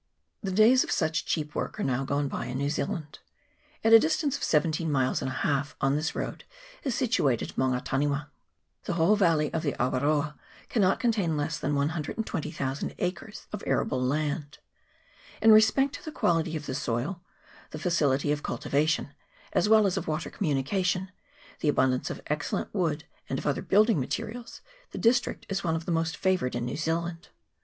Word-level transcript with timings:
The 0.41 0.49
days 0.51 0.83
of 0.83 0.89
such 0.89 1.27
cheap 1.27 1.53
work 1.53 1.79
are 1.79 1.83
now 1.83 2.03
gone 2.05 2.27
by 2.27 2.47
in 2.47 2.57
New 2.57 2.71
Zealand. 2.71 3.19
At 3.83 3.93
a 3.93 3.99
distance 3.99 4.35
of 4.35 4.41
seventeen 4.43 4.91
miles 4.91 5.21
and 5.21 5.29
a 5.29 5.33
half 5.45 5.75
on 5.79 5.95
this 5.95 6.15
road 6.15 6.43
is 6.81 6.95
situated 6.95 7.53
Maunga 7.55 7.81
Taniwa. 7.83 8.31
The 8.85 8.93
whole 8.93 9.15
valley 9.15 9.53
of 9.53 9.61
the 9.61 9.73
Awaroa 9.73 10.33
cannot 10.69 10.99
contain 10.99 11.37
CHAP. 11.37 11.37
XIII.] 11.37 11.37
AWAROA 11.37 11.37
VALLEY. 11.37 11.37
221 11.37 11.37
less 11.37 11.59
than 11.59 11.75
120,000 12.87 12.95
acres 12.97 13.47
of 13.53 13.63
arable 13.67 14.01
land. 14.01 14.57
In 15.39 15.51
respect 15.51 15.93
to 15.93 16.03
the 16.03 16.11
quality 16.11 16.55
of 16.55 16.65
the 16.65 16.73
soil, 16.73 17.21
the 17.69 17.77
facility 17.77 18.31
of 18.31 18.41
cultivation, 18.41 19.13
as 19.53 19.69
well 19.69 19.85
as 19.85 19.97
of 19.97 20.07
water 20.07 20.31
communication, 20.31 21.11
the 21.59 21.69
abundance 21.69 22.09
of 22.09 22.21
excellent 22.25 22.73
wood 22.73 23.03
and 23.29 23.37
of 23.37 23.45
other 23.45 23.61
building 23.61 23.99
materials, 23.99 24.61
the 24.89 24.97
district 24.97 25.45
is 25.47 25.63
one 25.63 25.75
of 25.75 25.85
the 25.85 25.91
most 25.91 26.17
favoured 26.17 26.55
in 26.55 26.65
New 26.65 26.75
Zealand. 26.77 27.27